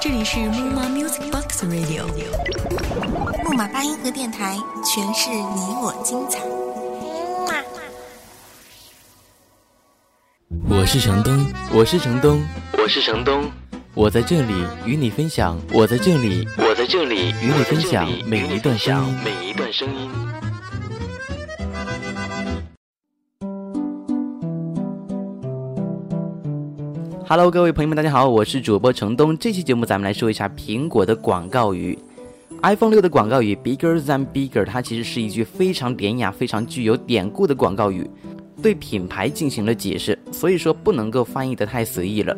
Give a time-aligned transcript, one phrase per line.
[0.00, 2.04] 这里是木马 Music Box Radio，
[3.44, 6.40] 木马八音盒电台，诠释你我精彩。
[10.68, 12.42] 我是程东，我是程东，
[12.72, 13.48] 我是程东，
[13.94, 20.10] 我在这里与你分享，我在这里，我在这里与你分享每一段声音，每一段声音。
[27.32, 29.38] Hello，各位朋友们，大家好，我是主播程东。
[29.38, 31.96] 这期节目咱们来说一下苹果的广告语。
[32.60, 38.10] iPhone 六的广告语 “bigger than bigger”，它其实是一句非常典雅、非常具有典故的广告语，
[38.60, 42.36] 对品牌进行了解释，所以说不能够翻译的太随意了。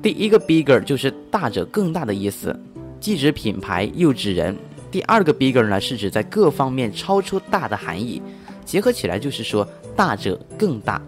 [0.00, 2.58] 第一个 “bigger” 就是大者更大的意思，
[2.98, 4.56] 既指品牌又指人。
[4.90, 8.22] 第二个 “bigger” 呢是指在各方面超出大的含义，
[8.64, 10.98] 结合起来就是说大者更大。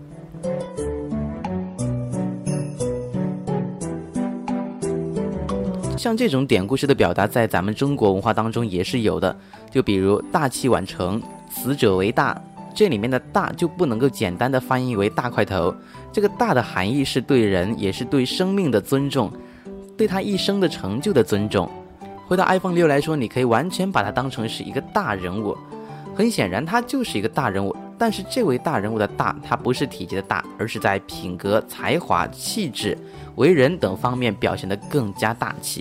[6.03, 9.37] 像这种典故式的表达，在咱们中国文化当中也是有的。
[9.71, 12.37] 就比如“大器晚成，死者为大”，
[12.75, 15.73] 这里面的“大”就不能够简单的翻译为“大块头”。
[16.13, 19.31] 这个“大”的含义是对人，也是对生命的尊重，
[19.97, 21.71] 对他一生的成就的尊重。
[22.27, 25.57] 回到 iPhone 六来说，你可以完全把它当成是一个大人物。
[26.17, 27.77] 很显然，他就是一个大人物。
[28.03, 32.99] 但是这位大人物的大，他不是体积的大，而是在品格、才华、气质、
[33.37, 35.81] 为人等方面表现得更加大气。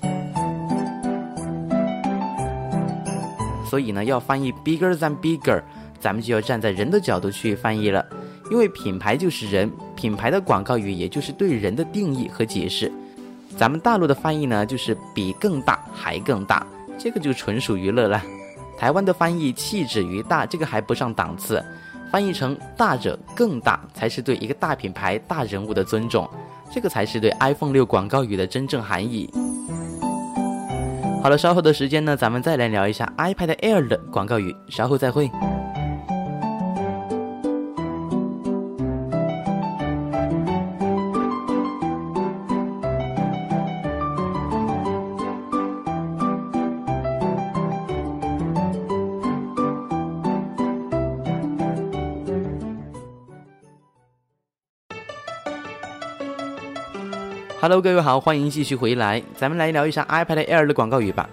[3.67, 5.63] 所以呢，要翻译 bigger than bigger，
[5.99, 8.05] 咱们就要站在人的角度去翻译了。
[8.51, 12.91] 因为品牌就是人，品牌的广告语也就是对人的定义和解释。
[13.57, 16.63] 咱们大陆的翻译呢，就是比更大还更大，
[16.99, 18.21] 这个就纯属娱乐了。
[18.77, 21.65] 台湾的翻译气质于大，这个还不上档次。
[22.11, 26.29] 翻译成“大者更大”才是对一个大品牌、大人物的尊重，
[26.69, 29.29] 这个才是对 iPhone 六广告语的真正含义。
[31.23, 34.53] 好了，稍后的时间呢，咱们再来聊一下 iPad Air 的广告语。
[34.67, 35.31] 稍后再会。
[57.61, 61.29] Hello，各位好，欢迎继续回来，咱们来聊一下 iPad Air 的广告语吧。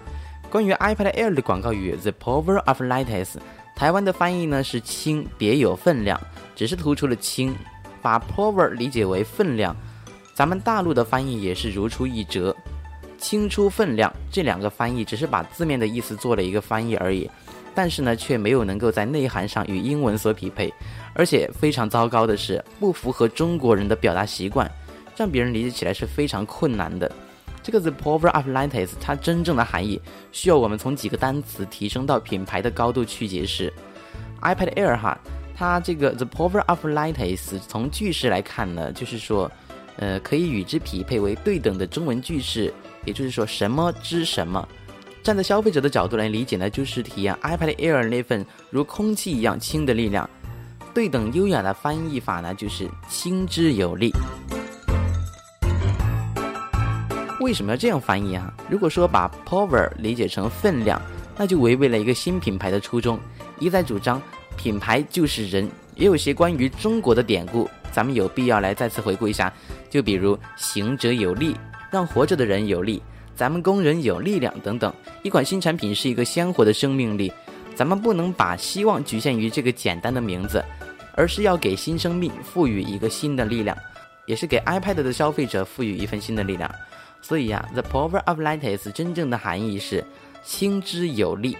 [0.47, 3.29] 关于 iPad Air 的广告语，The Power of Lights，
[3.75, 6.21] 台湾的翻译呢是轻，别有分量，
[6.55, 7.55] 只是突出了轻，
[7.99, 9.75] 把 Power 理解为分量。
[10.35, 12.55] 咱们大陆的翻译也是如出一辙，
[13.17, 14.13] 轻出分量。
[14.31, 17.27] 这两个翻译只是把字面的意思做了一个翻译而已，
[17.73, 20.71] 但是呢却没有能够在内涵上与英文所匹配，
[21.15, 24.69] 而且非常糟糕的是，不符合中国人的表达习惯。
[25.19, 27.11] 让别人理解起来是非常困难的。
[27.61, 33.71] 这个 the power of lightness，它真正的含义需要我们从几个单词提升到品牌的高度去解释。
[34.41, 35.19] iPad Air 哈，
[35.53, 39.51] 它这个 the power of lightness 从句式来看呢，就是说，
[39.97, 44.65] 呃，可以与之匹配为对等的中文句式，也就是说什么之什么。
[45.21, 50.27] 站在消费者的角度来理解呢，就是体验 iPad Air 那份如空气一样轻的力量。
[50.93, 54.11] 对等优雅的翻译法呢，就是轻之有力。
[57.39, 58.53] 为什么要这样翻译啊？
[58.69, 61.01] 如果说把 power 理解成分量，
[61.37, 63.17] 那就违背了一个新品牌的初衷，
[63.59, 64.21] 一再主张
[64.57, 65.69] 品牌就是人。
[65.95, 69.51] 也有些关于中国的典故，咱们有必要来再次回顾一下。
[69.89, 71.55] 就比如行者有力，
[71.89, 73.01] 让活着的人有力；
[73.35, 74.93] 咱们工人有力量等等。
[75.23, 77.31] 一款新产品是一个鲜活的生命力，
[77.73, 80.63] 咱们不能把希望局限于这个简单的名字，
[81.15, 83.77] 而是要给新生命赋予一个新的力量，
[84.25, 86.69] 也是给 iPad 的消费者赋予一份新的力量。
[87.21, 90.03] 所以呀，the power of lightest 真正的含义是
[90.43, 91.55] 轻之有力。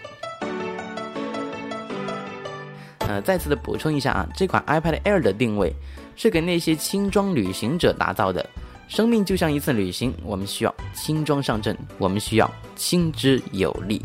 [3.00, 5.74] 呃，再次的补充一下啊，这款 iPad Air 的定位
[6.16, 8.48] 是给那些轻装旅行者打造的。
[8.88, 14.04] 生命就像一次旅行，我们需要轻装上阵，我们需要轻之有力。